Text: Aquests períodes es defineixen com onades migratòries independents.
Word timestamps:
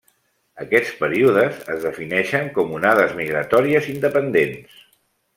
Aquests 0.63 0.93
períodes 1.01 1.59
es 1.73 1.83
defineixen 1.87 2.49
com 2.55 2.73
onades 2.77 3.13
migratòries 3.19 3.91
independents. 3.97 4.81